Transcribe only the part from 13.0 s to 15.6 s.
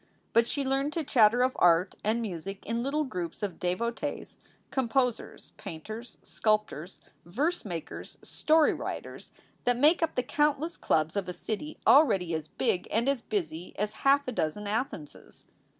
as busy as half a dozen Athenses.